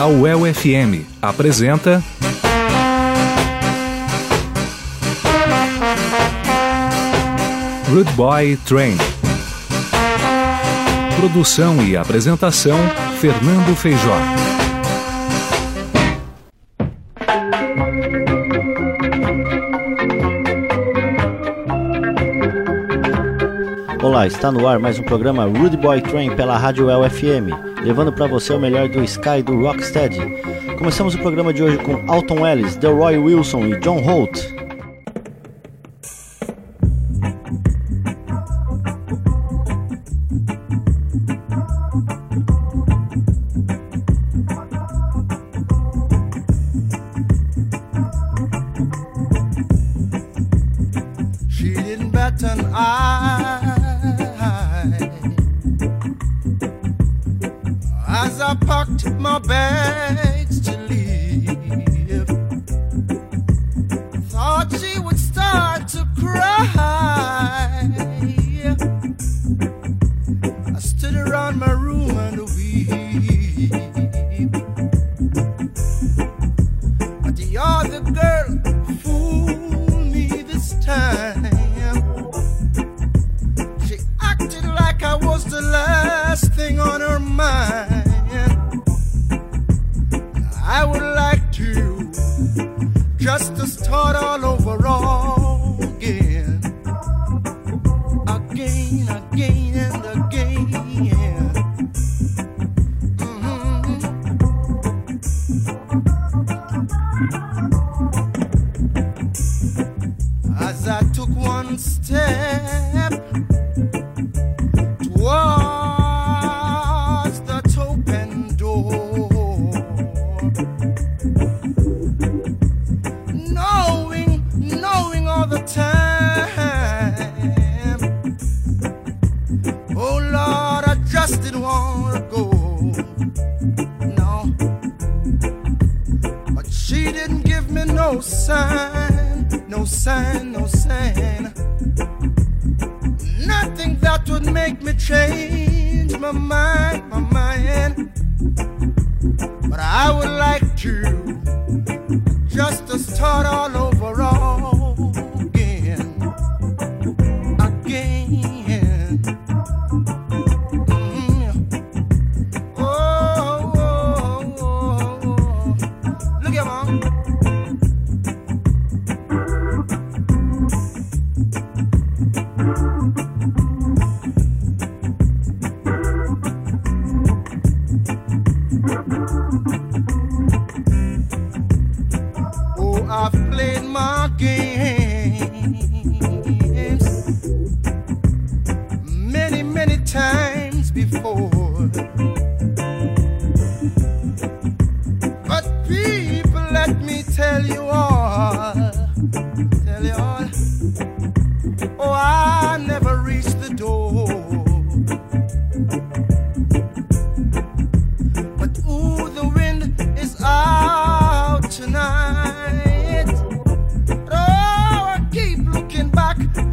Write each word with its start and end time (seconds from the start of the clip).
A 0.00 0.06
UEL 0.06 0.54
FM 0.54 1.04
apresenta. 1.20 2.00
Rude 7.90 8.12
Boy 8.12 8.56
Train. 8.64 8.96
Produção 11.16 11.82
e 11.82 11.96
apresentação: 11.96 12.78
Fernando 13.18 13.74
Feijó. 13.74 14.16
Olá, 24.00 24.28
está 24.28 24.52
no 24.52 24.66
ar 24.68 24.78
mais 24.78 24.98
um 24.98 25.02
programa 25.02 25.44
Rude 25.44 25.76
Boy 25.76 26.00
Train 26.00 26.34
pela 26.36 26.56
Rádio 26.56 26.86
LFM, 26.88 27.50
levando 27.88 28.12
para 28.12 28.26
você 28.26 28.52
o 28.52 28.60
melhor 28.60 28.86
do 28.86 29.02
Sky 29.02 29.42
do 29.42 29.56
Rocksteady. 29.62 30.20
Começamos 30.76 31.14
o 31.14 31.18
programa 31.18 31.54
de 31.54 31.62
hoje 31.62 31.78
com 31.78 32.04
Alton 32.06 32.46
Ellis, 32.46 32.76
Delroy 32.76 33.16
Wilson 33.16 33.68
e 33.68 33.76
John 33.80 34.00
Holt. 34.00 34.57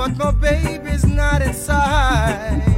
but 0.05 0.17
my 0.17 0.31
baby's 0.31 1.03
not 1.03 1.41
inside. 1.41 2.74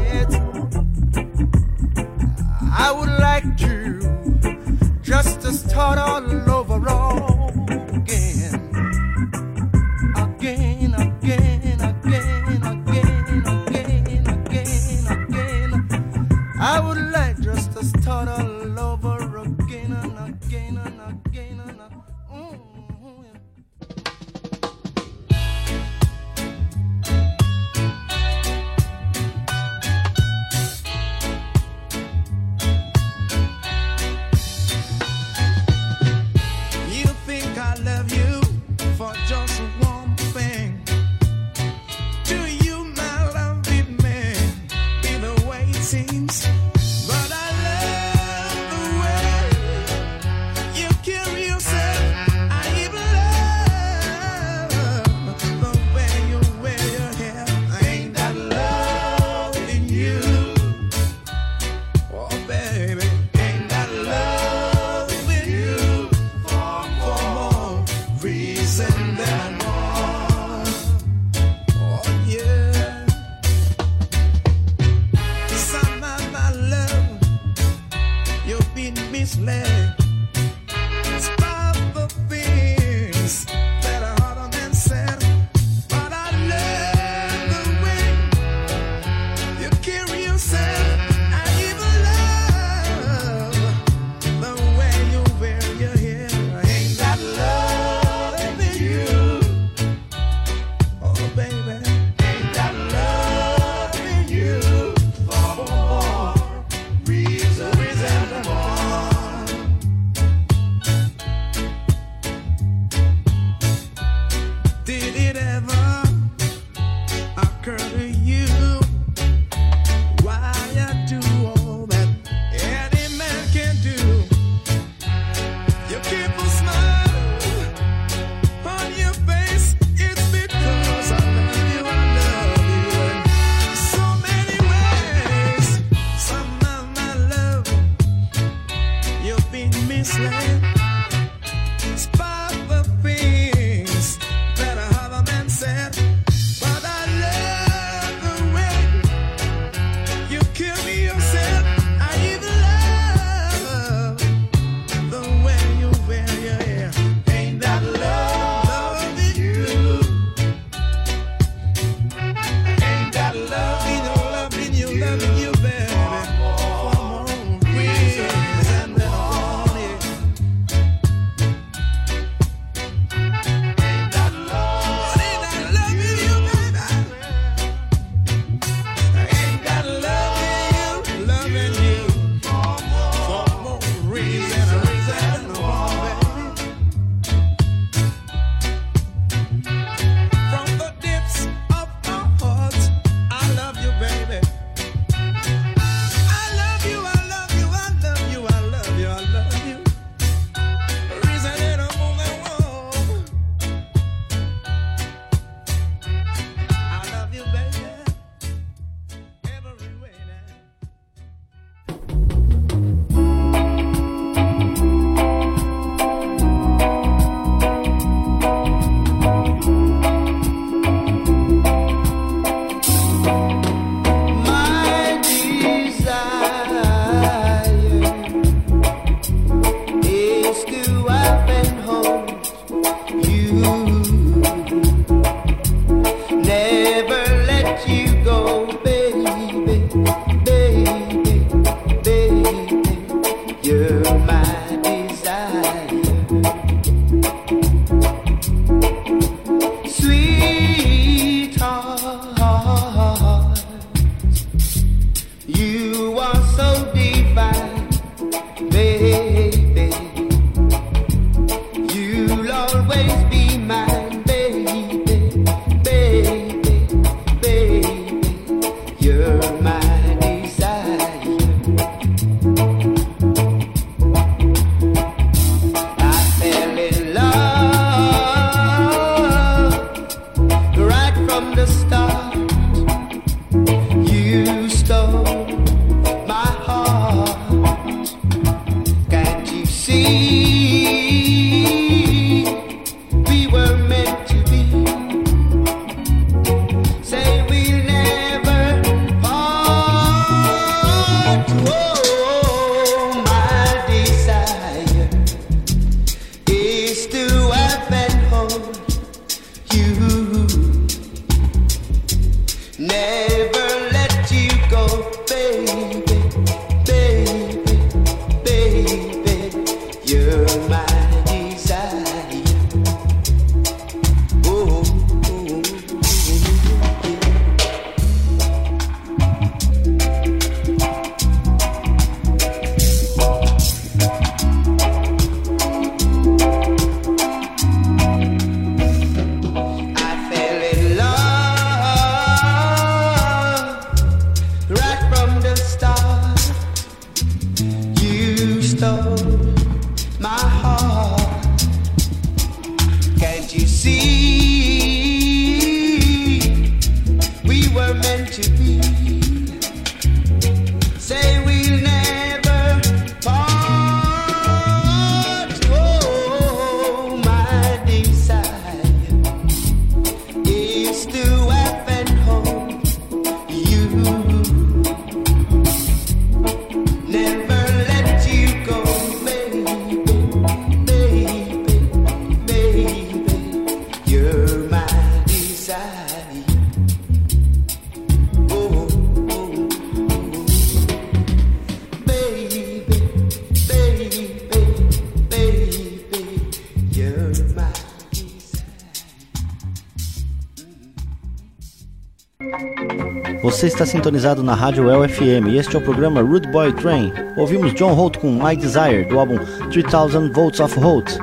Sintonizado 403.87 404.43
na 404.43 404.53
Rádio 404.53 404.89
El 404.89 405.07
FM 405.07 405.47
e 405.47 405.57
este 405.57 405.75
é 405.75 405.79
o 405.79 405.81
programa 405.81 406.21
Rude 406.21 406.47
Boy 406.49 406.73
Train. 406.73 407.13
Ouvimos 407.37 407.73
John 407.73 407.93
Holt 407.93 408.17
com 408.17 408.31
My 408.31 408.55
Desire, 408.55 409.05
do 409.05 409.17
álbum 409.17 409.37
3000 409.71 410.33
Volts 410.33 410.59
of 410.59 410.77
Holt, 410.77 411.17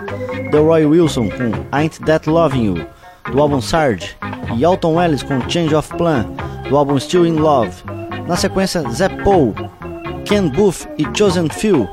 Delroy 0.50 0.87
Wilson 0.87 1.28
com 1.28 1.52
Ain't 1.73 2.00
That 2.06 2.28
Loving 2.28 2.64
You, 2.64 2.87
do 3.30 3.40
álbum 3.40 3.61
Sarge, 3.61 4.16
e 4.56 4.64
Alton 4.64 5.00
Ellis 5.00 5.23
com 5.23 5.38
Change 5.49 5.75
of 5.75 5.94
Plan, 5.97 6.25
do 6.68 6.76
álbum 6.76 6.99
Still 6.99 7.26
in 7.26 7.37
Love. 7.37 7.71
Na 8.26 8.35
sequência, 8.35 8.83
Zep 8.90 9.23
Paul, 9.23 9.54
Ken 10.25 10.49
Booth 10.49 10.88
e 10.97 11.06
Chosen 11.14 11.49
Few, 11.50 11.87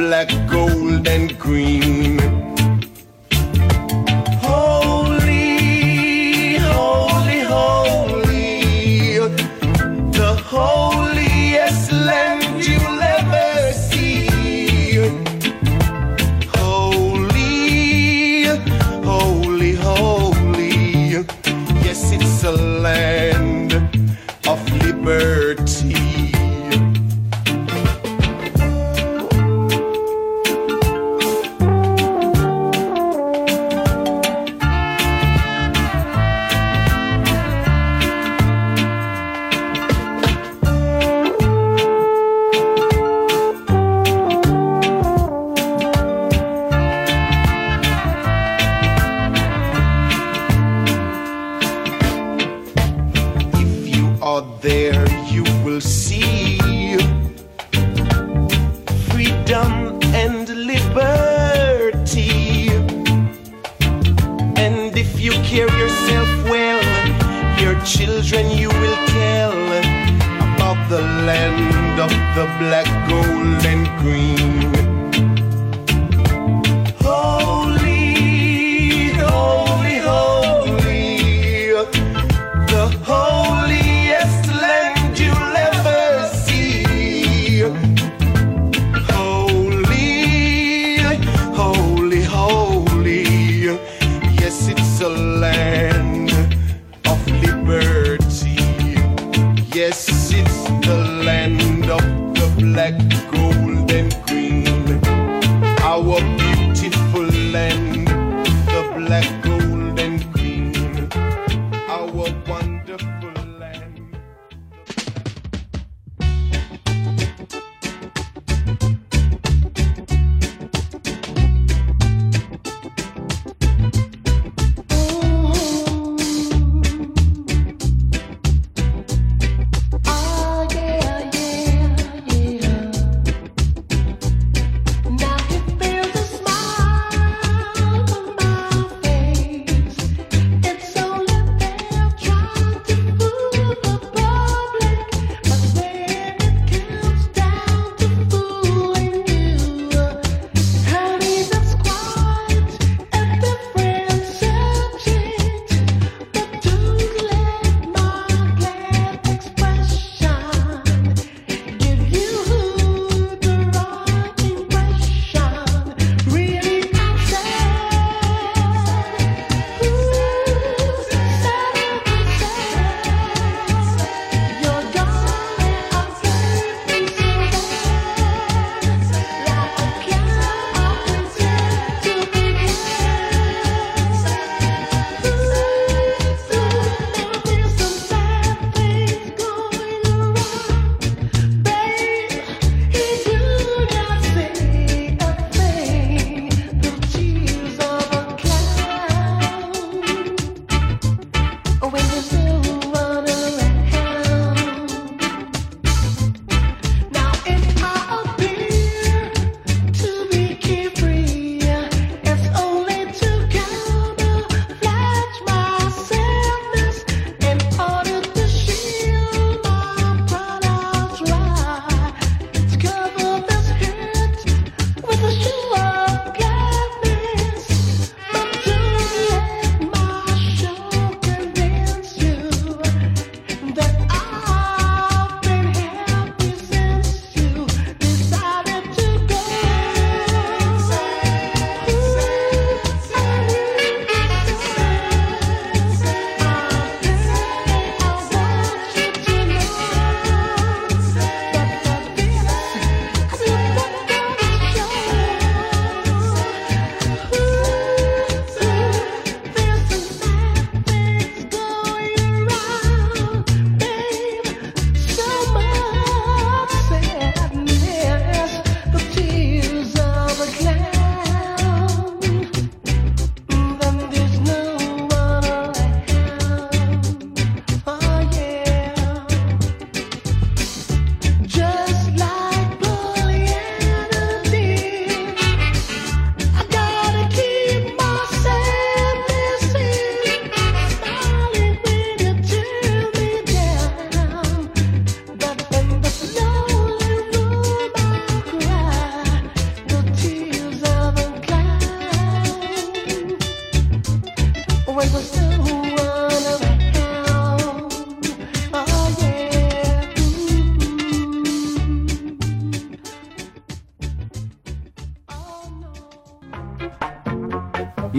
black, 0.00 0.30
gold, 0.48 0.59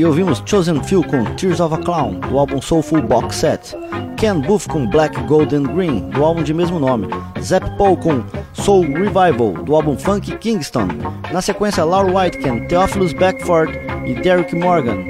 E 0.02 0.06
ouvimos 0.06 0.42
Chosen 0.48 0.82
Few 0.82 1.04
com 1.04 1.24
Tears 1.36 1.60
of 1.60 1.76
a 1.76 1.78
Clown, 1.78 2.20
do 2.22 2.40
álbum 2.40 2.60
Soulful 2.60 3.04
Box 3.04 3.36
Set. 3.36 3.76
Ken 4.18 4.40
Booth 4.40 4.68
com 4.68 4.88
Black, 4.88 5.16
Gold 5.28 5.56
and 5.56 5.62
Green, 5.76 6.10
do 6.10 6.26
álbum 6.26 6.42
de 6.42 6.56
mesmo 6.56 6.80
nome. 6.80 7.08
Zap 7.40 7.70
Paul 7.78 7.96
com 7.98 8.24
Soul 8.54 8.82
Revival, 8.82 9.54
do 9.64 9.76
álbum 9.76 9.96
Funk 9.96 10.36
Kingston. 10.40 10.88
Na 11.32 11.40
sequência, 11.40 11.84
Laura 11.84 12.12
Whitekin, 12.12 12.68
Theophilus 12.68 13.14
Beckford 13.14 13.78
e 14.04 14.16
Derek 14.16 14.56
Morgan. 14.56 15.06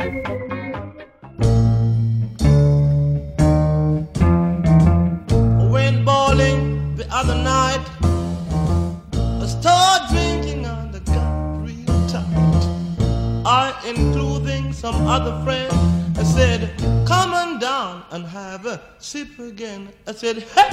Sip 19.11 19.39
again. 19.39 19.89
I 20.07 20.13
said, 20.13 20.37
hey, 20.37 20.69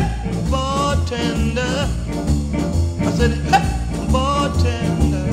bartender. 0.48 1.88
I 3.00 3.10
said, 3.18 3.32
hey, 3.50 4.12
bartender. 4.12 5.28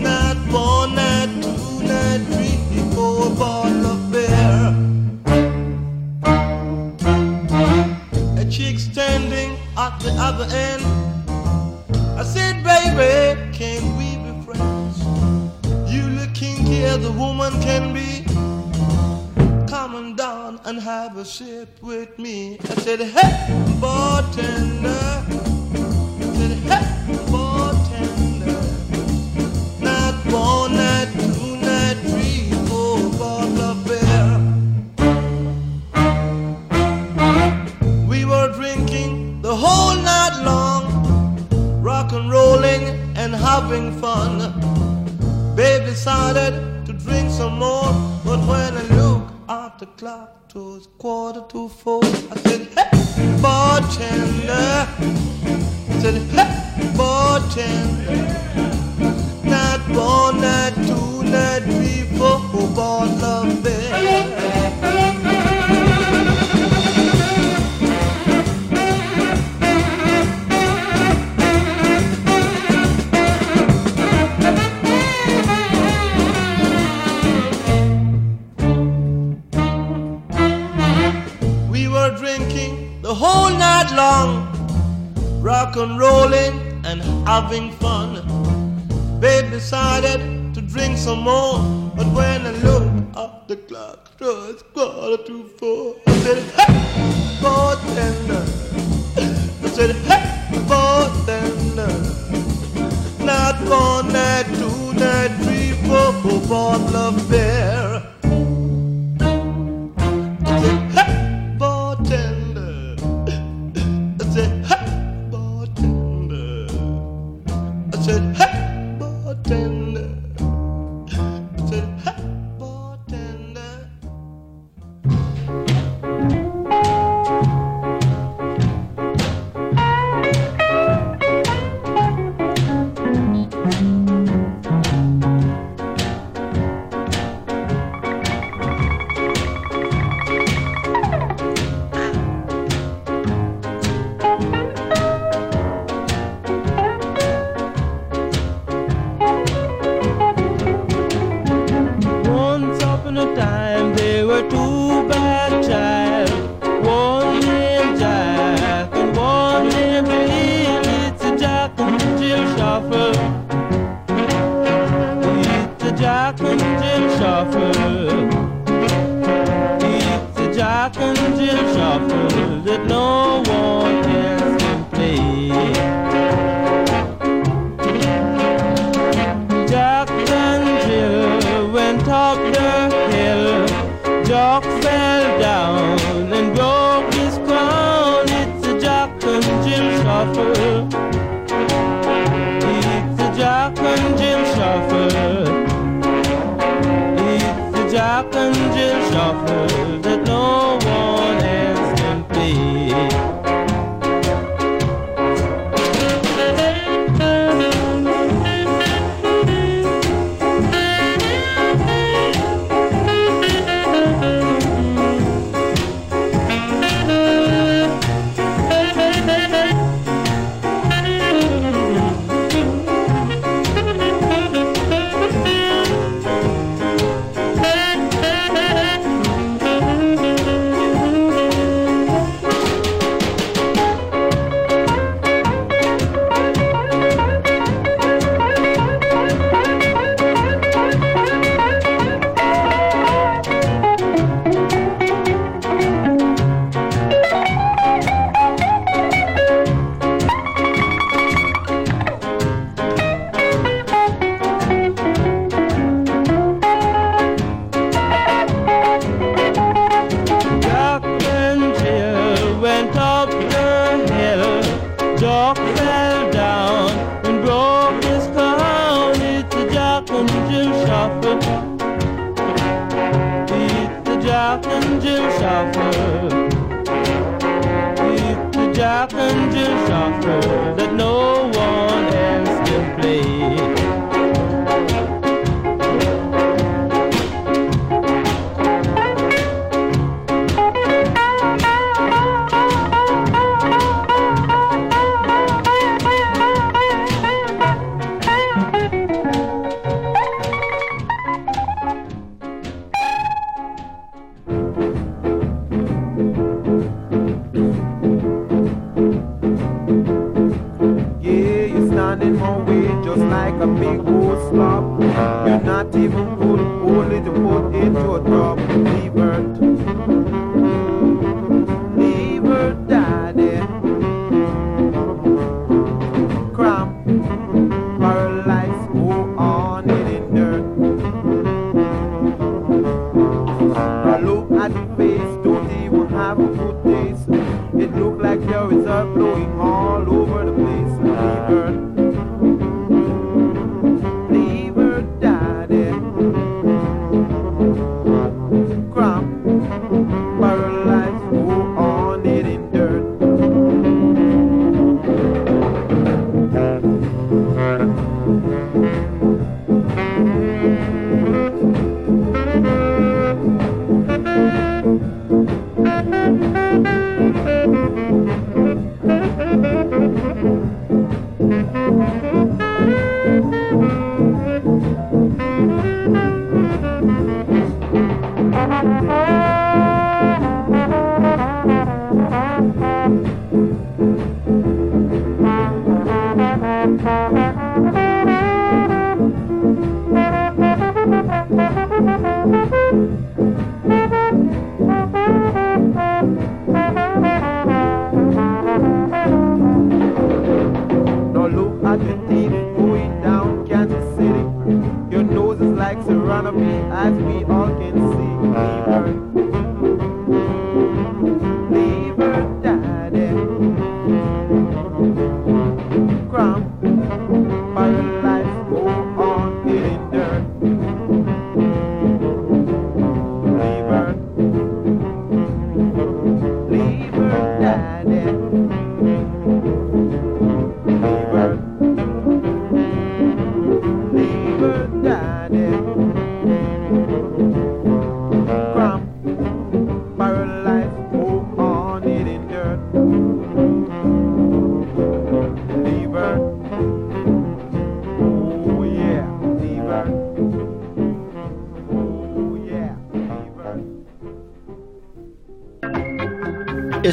Not 0.00 0.38
one, 0.50 0.94
not 0.94 1.28
two, 1.42 1.82
not 1.82 2.20
three, 2.32 2.56
four 2.94 3.28
bottle 3.36 3.86
of 3.92 4.10
beer. 4.10 4.74
A 8.40 8.44
chick 8.50 8.78
standing 8.78 9.58
at 9.76 10.00
the 10.00 10.12
other 10.16 10.48
end. 10.50 10.82
I 12.18 12.24
said, 12.24 12.64
baby, 12.64 13.52
can 13.52 13.98
we 13.98 14.16
where 16.96 17.10
the 17.10 17.12
woman 17.12 17.52
can 17.60 17.92
be. 17.92 18.25
Come 19.76 19.94
on 19.94 20.16
down 20.16 20.58
and 20.64 20.80
have 20.80 21.18
a 21.18 21.24
sip 21.24 21.68
with 21.82 22.18
me. 22.18 22.58
I 22.58 22.74
said, 22.76 22.98
hey, 22.98 23.76
bartender. 23.78 24.88
I 24.88 26.32
said, 26.38 26.52
hey, 26.70 26.86
bartender. 27.30 28.62
Not 29.78 30.14
one, 30.32 30.85
at 50.26 50.50
it 50.50 50.58
was 50.58 50.88
quarter 50.98 51.44
to 51.48 51.68
four. 51.68 52.04
I 52.04 52.36
said, 52.36 52.68
hey, 52.76 53.42
bartender. 53.42 54.25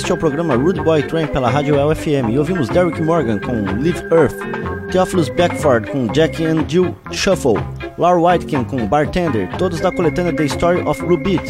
Este 0.03 0.11
é 0.11 0.15
o 0.15 0.17
programa 0.17 0.55
Rude 0.55 0.81
Boy 0.81 1.01
Train 1.03 1.27
pela 1.27 1.49
Rádio 1.49 1.75
LFM 1.77 2.29
e 2.29 2.37
ouvimos 2.37 2.67
Derrick 2.67 3.01
Morgan 3.01 3.39
com 3.39 3.53
Live 3.81 4.03
Earth, 4.11 4.35
Theophilus 4.91 5.29
Beckford 5.29 5.89
com 5.89 6.11
Jackie 6.11 6.43
and 6.43 6.65
Jill 6.67 6.93
Shuffle, 7.13 7.53
Laura 7.97 8.19
Whitekin 8.19 8.65
com 8.65 8.85
Bartender, 8.85 9.47
todos 9.57 9.79
da 9.79 9.93
coletânea 9.93 10.35
The 10.35 10.43
Story 10.43 10.81
of 10.81 11.01
Rubit. 11.01 11.49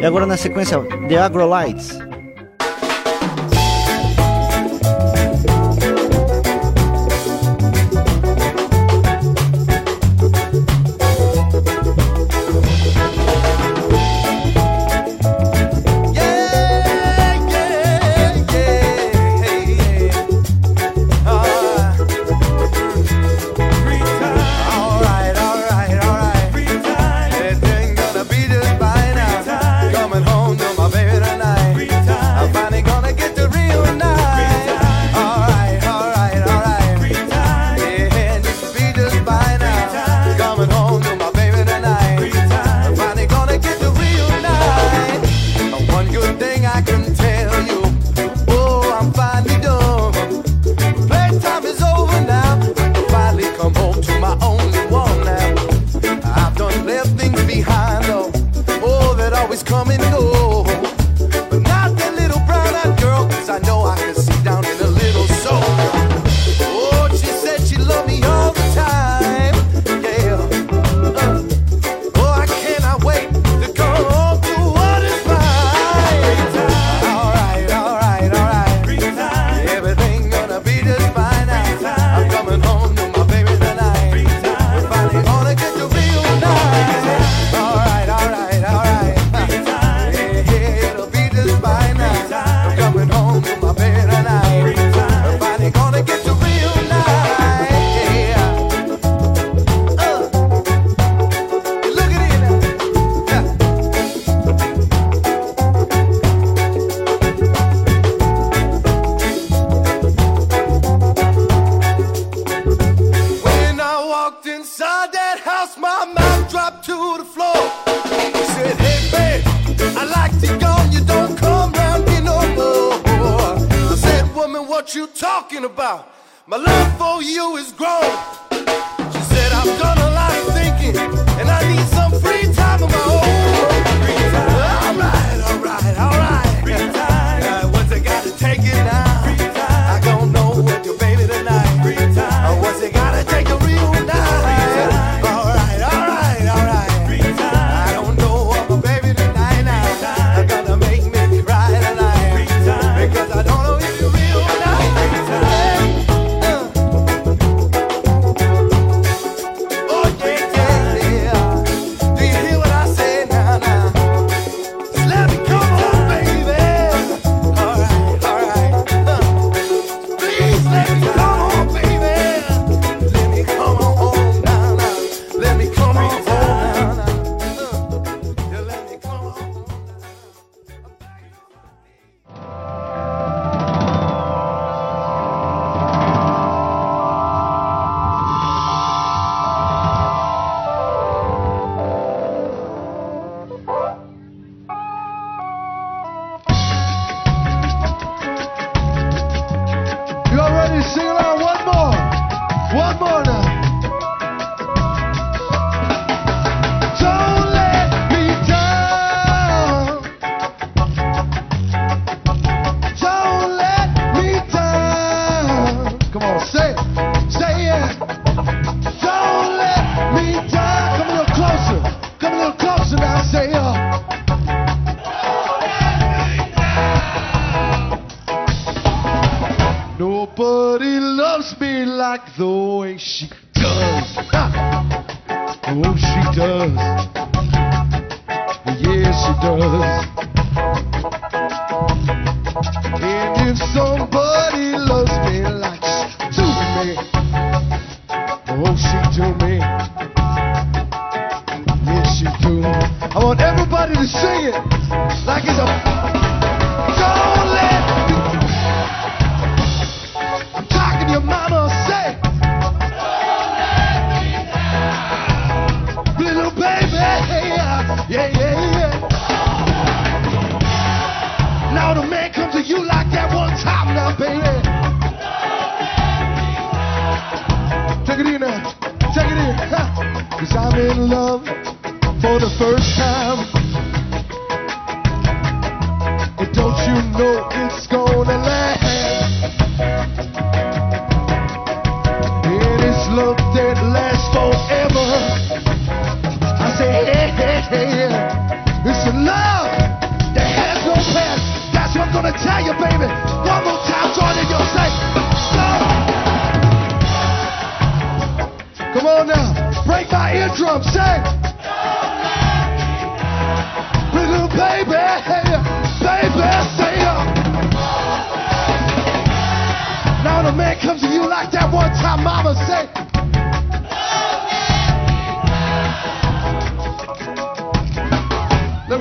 E 0.00 0.06
agora 0.06 0.24
na 0.24 0.36
sequência, 0.36 0.78
The 1.08 1.18
Agrolites. 1.18 1.98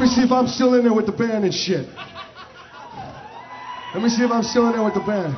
me 0.04 0.10
see 0.10 0.22
if 0.22 0.32
I'm 0.32 0.48
still 0.48 0.74
in 0.74 0.84
there 0.84 0.94
with 0.94 1.06
the 1.06 1.14
band 1.14 1.46
and 1.46 1.54
shit. 1.54 1.88
Let 3.94 4.04
me 4.04 4.10
see 4.10 4.24
if 4.24 4.32
I'm 4.32 4.44
still 4.44 4.68
in 4.68 4.74
there 4.74 4.84
with 4.84 4.96
the 4.96 5.00
band. 5.00 5.34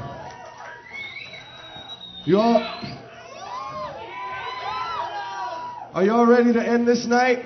Y'all. 2.26 2.64
Are 5.94 6.04
y'all 6.04 6.26
ready 6.26 6.52
to 6.52 6.62
end 6.68 6.88
this 6.88 7.06
night? 7.06 7.46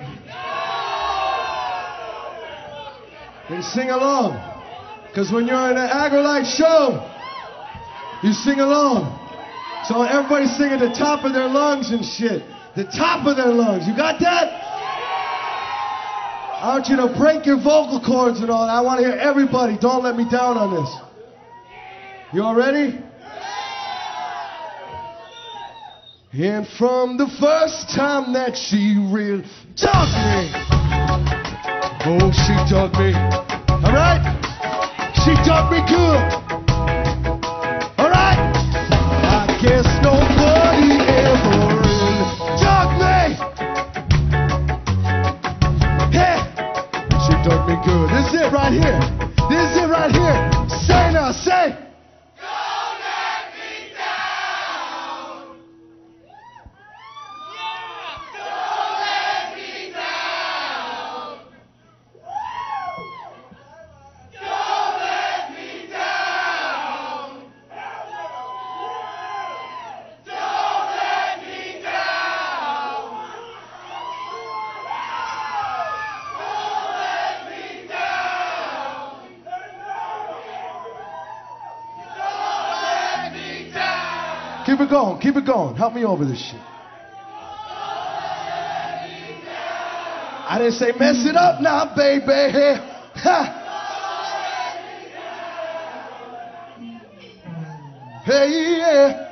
Then 3.50 3.62
sing 3.62 3.90
along. 3.90 4.40
Because 5.08 5.30
when 5.30 5.46
you're 5.46 5.70
in 5.70 5.76
an 5.76 5.90
Agrolite 5.90 6.56
show, 6.56 7.04
you 8.22 8.32
sing 8.32 8.60
along. 8.60 9.18
So 9.88 10.02
everybody 10.02 10.46
sing 10.46 10.72
at 10.72 10.80
the 10.80 10.94
top 10.96 11.24
of 11.24 11.34
their 11.34 11.48
lungs 11.48 11.90
and 11.90 12.02
shit. 12.02 12.42
The 12.76 12.84
top 12.84 13.26
of 13.26 13.36
their 13.36 13.52
lungs. 13.52 13.86
You 13.86 13.94
got 13.94 14.20
that? 14.20 14.69
I 16.60 16.74
want 16.74 16.88
you 16.88 16.96
to 16.96 17.08
break 17.18 17.46
your 17.46 17.56
vocal 17.56 18.02
cords 18.04 18.40
and 18.40 18.50
all. 18.50 18.68
I 18.68 18.82
want 18.82 19.00
to 19.00 19.06
hear 19.06 19.16
everybody. 19.16 19.78
Don't 19.80 20.04
let 20.04 20.14
me 20.14 20.28
down 20.28 20.58
on 20.58 20.74
this. 20.74 20.94
You 22.34 22.42
all 22.42 22.54
ready? 22.54 23.00
And 26.34 26.68
from 26.76 27.16
the 27.16 27.28
first 27.40 27.88
time 27.96 28.34
that 28.34 28.58
she 28.58 29.00
really 29.10 29.42
dug 29.74 30.08
me, 30.20 30.52
oh, 32.04 32.28
she 32.28 32.52
dug 32.68 32.92
me. 32.92 33.14
All 33.80 33.94
right? 33.96 34.20
She 35.24 35.32
dug 35.48 35.72
me 35.72 35.80
good. 35.88 36.49
good. 47.84 48.10
This 48.10 48.26
is 48.32 48.40
it 48.40 48.52
right 48.52 48.72
here. 48.72 49.00
This 49.48 49.64
is 49.70 49.76
it 49.82 49.88
right 49.88 50.10
here. 50.10 50.68
Say 50.68 51.12
now, 51.12 51.32
say. 51.32 51.89
going. 84.90 85.20
Keep 85.20 85.36
it 85.36 85.46
going. 85.46 85.76
Help 85.76 85.94
me 85.94 86.04
over 86.04 86.24
this 86.24 86.38
shit. 86.38 86.60
I 90.52 90.58
didn't 90.58 90.74
say 90.74 90.92
mess 90.98 91.24
it 91.26 91.36
up 91.36 91.60
now, 91.60 91.94
baby. 91.94 92.80
Ha. 93.22 93.56
Hey, 98.24 98.76
yeah. 98.78 99.29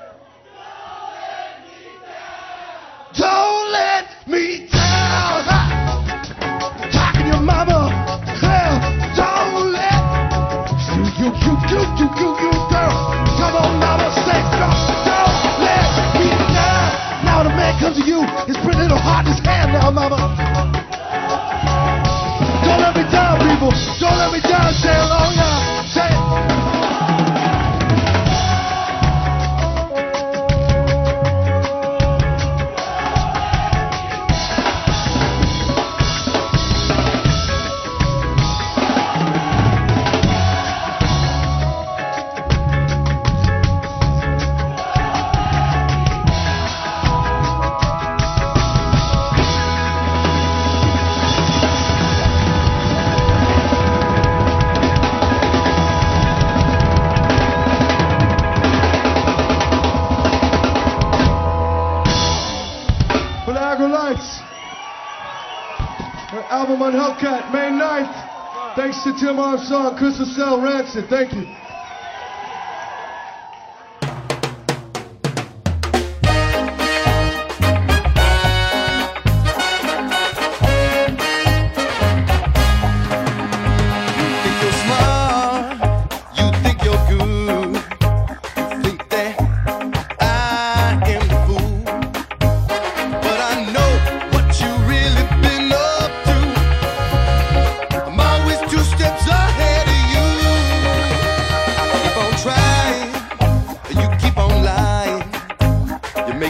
Jackson, 70.89 71.07
thank 71.09 71.35
you. 71.35 71.58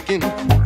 working. 0.09 0.57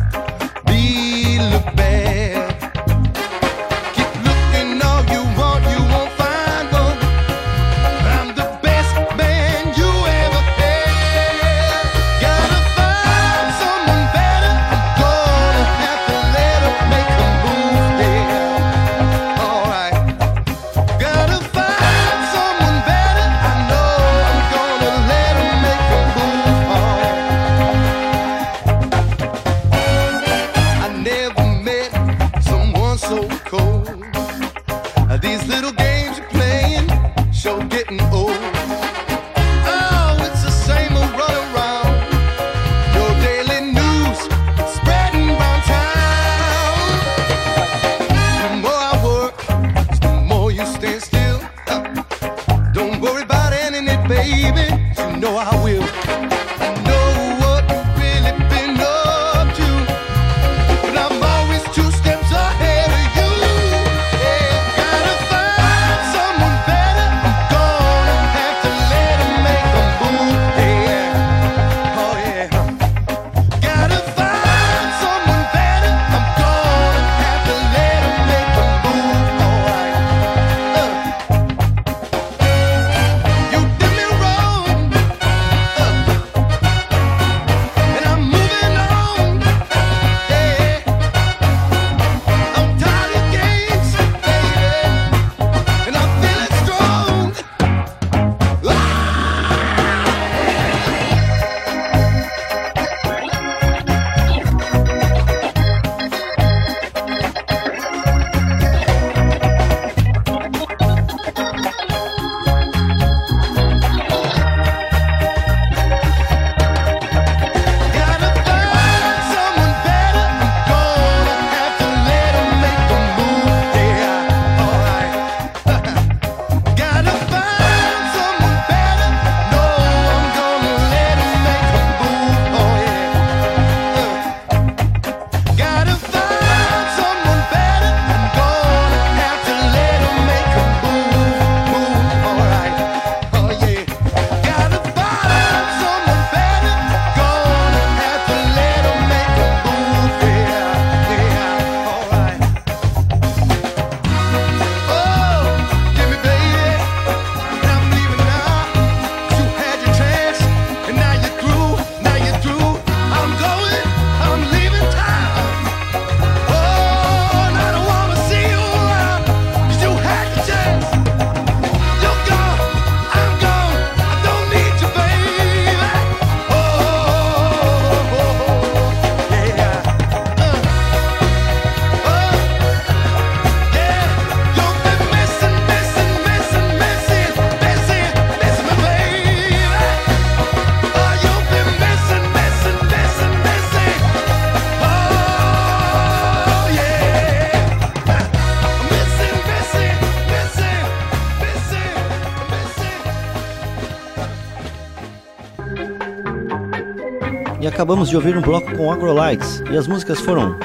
Acabamos 207.83 208.07
de 208.07 208.15
ouvir 208.15 208.37
um 208.37 208.41
bloco 208.41 208.77
com 208.77 208.89
Agrolights, 208.89 209.61
e 209.69 209.77
as 209.77 209.87
músicas 209.87 210.21
foram 210.21 210.57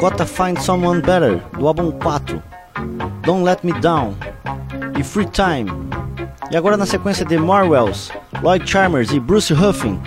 Gotta 0.00 0.26
Find 0.26 0.58
Someone 0.58 1.00
Better, 1.00 1.40
do 1.56 1.68
álbum 1.68 1.92
4, 1.92 2.42
Don't 3.22 3.44
Let 3.44 3.58
Me 3.62 3.72
Down 3.74 4.16
e 4.98 5.04
Free 5.04 5.26
Time. 5.26 5.70
E 6.50 6.56
agora 6.56 6.76
na 6.76 6.84
sequência 6.84 7.24
de 7.24 7.38
Marwells, 7.38 8.10
Lloyd 8.42 8.68
Charmers 8.68 9.12
e 9.12 9.20
Bruce 9.20 9.54
Huffing, 9.54 10.00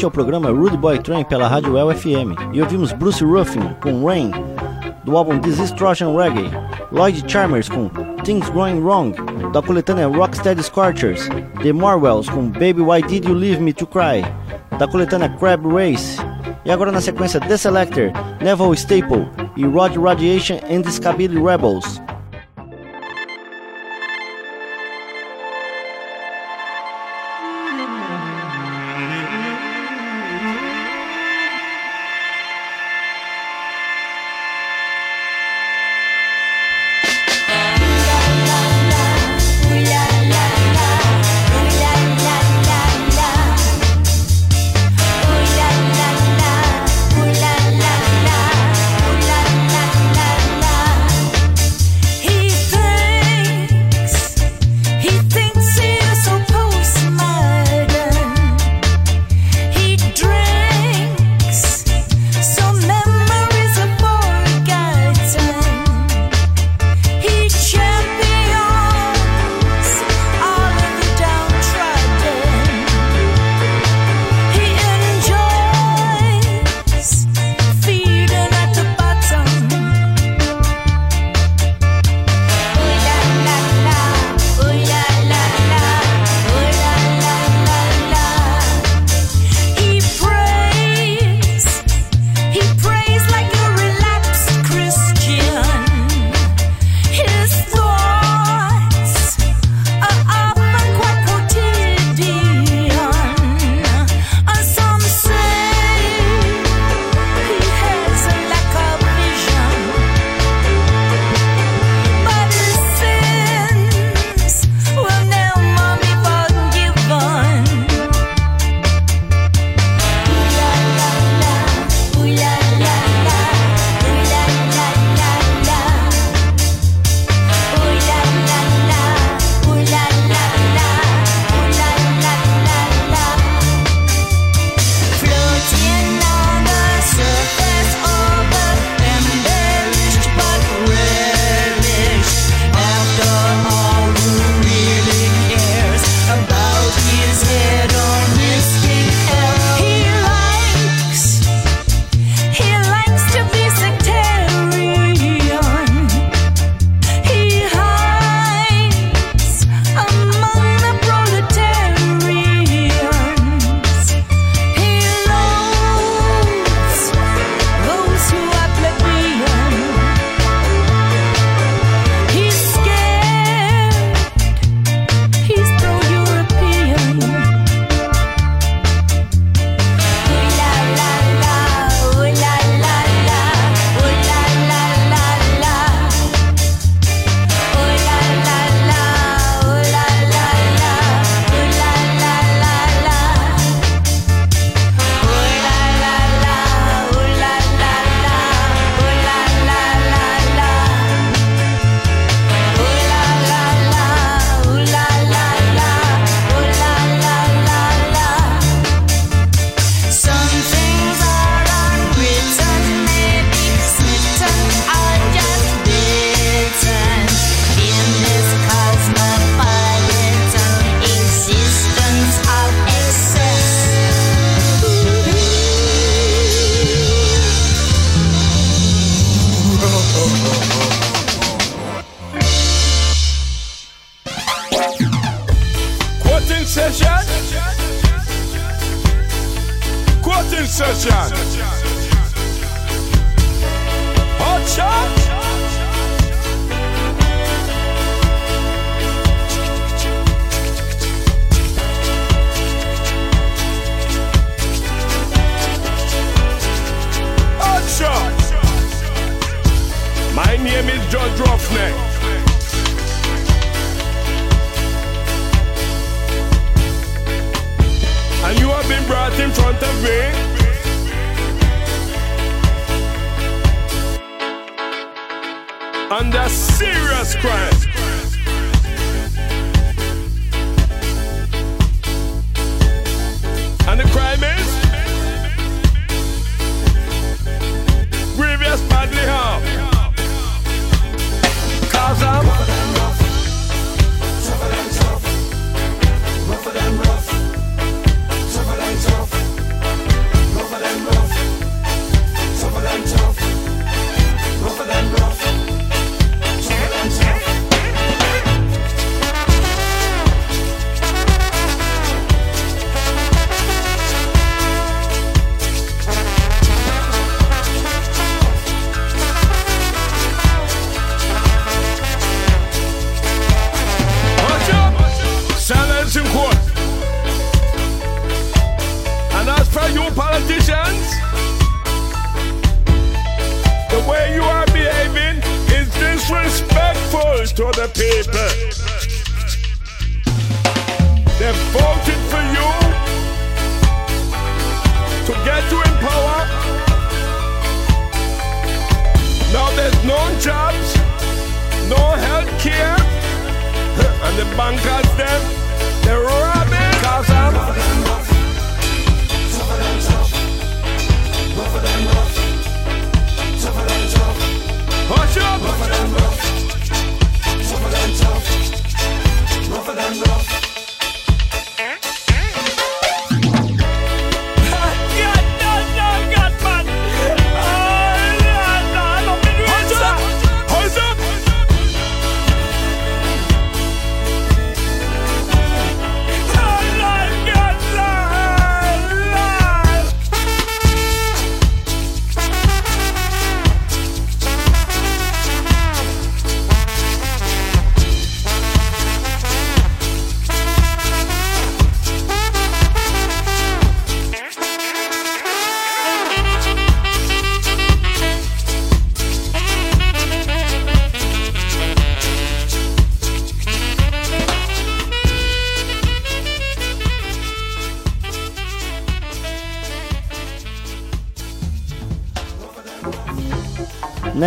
Este 0.00 0.06
é 0.06 0.08
o 0.08 0.10
programa 0.10 0.48
Rude 0.48 0.78
Boy 0.78 0.98
Train 0.98 1.24
pela 1.24 1.46
Rádio 1.46 1.76
El 1.76 1.94
FM 1.94 2.54
e 2.54 2.62
ouvimos 2.62 2.90
Bruce 2.90 3.22
Ruffin 3.22 3.60
com 3.82 4.02
Rain, 4.06 4.30
do 5.04 5.14
álbum 5.14 5.38
Trojan 5.76 6.16
Reggae, 6.16 6.50
Lloyd 6.90 7.22
Charmers 7.30 7.68
com 7.68 7.90
Things 8.24 8.48
Going 8.48 8.80
Wrong, 8.80 9.14
da 9.52 9.60
coletânea 9.60 10.06
Rocksteady 10.06 10.62
Scorchers, 10.62 11.28
The 11.62 11.74
Marwells 11.74 12.30
com 12.30 12.48
Baby 12.48 12.80
Why 12.80 13.02
Did 13.02 13.26
You 13.26 13.34
Leave 13.34 13.60
Me 13.60 13.74
to 13.74 13.86
Cry, 13.86 14.24
da 14.78 14.88
coletânea 14.88 15.28
Crab 15.38 15.68
Race, 15.68 16.18
e 16.64 16.70
agora 16.70 16.90
na 16.90 17.02
sequência 17.02 17.38
The 17.38 17.58
Selector, 17.58 18.10
Neville 18.40 18.78
Staple 18.78 19.28
e 19.54 19.66
Rod 19.66 19.94
Radiation 19.98 20.60
and 20.74 20.80
the 20.80 20.92
Scabily 20.92 21.38
Rebels. 21.38 21.99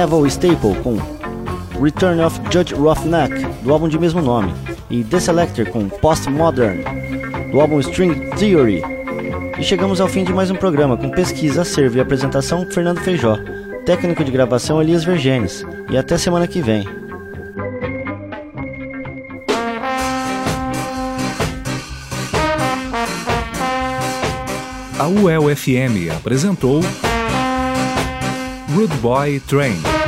Neville 0.03 0.27
Staple 0.29 0.75
com 0.83 0.97
Return 1.81 2.21
of 2.21 2.37
Judge 2.51 2.75
Roughneck, 2.75 3.33
do 3.63 3.71
álbum 3.71 3.87
de 3.87 3.97
mesmo 3.97 4.21
nome, 4.21 4.53
e 4.89 5.01
The 5.01 5.17
Selector 5.17 5.65
com 5.67 5.87
Postmodern, 5.87 6.83
do 7.49 7.61
álbum 7.61 7.79
String 7.79 8.29
Theory. 8.31 8.81
E 9.57 9.63
chegamos 9.63 10.01
ao 10.01 10.09
fim 10.09 10.25
de 10.25 10.33
mais 10.33 10.51
um 10.51 10.55
programa 10.55 10.97
com 10.97 11.09
pesquisa, 11.09 11.61
acervo 11.61 11.97
e 11.97 12.01
apresentação 12.01 12.69
Fernando 12.69 12.99
Feijó, 12.99 13.37
técnico 13.85 14.25
de 14.25 14.31
gravação 14.31 14.81
Elias 14.81 15.05
Vergenes. 15.05 15.65
E 15.89 15.97
até 15.97 16.17
semana 16.17 16.47
que 16.47 16.61
vem. 16.61 16.85
A 24.99 25.07
UEL 25.07 25.55
FM 25.55 26.13
apresentou 26.13 26.81
Rude 28.75 29.01
Boy 29.03 29.39
Train. 29.45 30.02